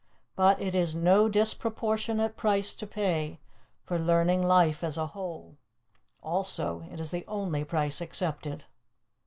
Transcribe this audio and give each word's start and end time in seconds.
But 0.35 0.59
it 0.59 0.73
is 0.73 0.95
no 0.95 1.29
disproportionate 1.29 2.35
price 2.35 2.73
to 2.73 2.87
pay 2.87 3.39
for 3.83 3.99
learning 3.99 4.41
life 4.41 4.83
as 4.83 4.97
a 4.97 5.05
whole. 5.05 5.57
Also, 6.23 6.87
it 6.91 6.99
is 6.99 7.11
the 7.11 7.23
only 7.27 7.63
price 7.63 8.01
accepted. 8.01 8.65